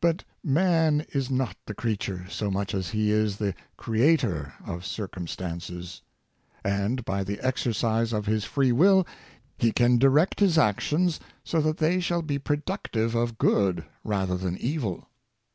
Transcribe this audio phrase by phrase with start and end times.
[0.00, 5.06] But man is not the creature, so much as he is the creator, of cir
[5.06, 6.00] cumstances;
[6.64, 9.06] and, by the exercise of his free will,
[9.58, 14.56] he can direct his actions so that they shall be productive of good rather than
[14.56, 15.08] evil.